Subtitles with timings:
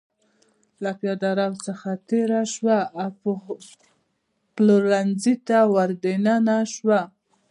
[0.83, 3.09] له پېاده رو څخه تېره شوه او
[4.55, 6.99] پلورنځي ته ور دننه شوه.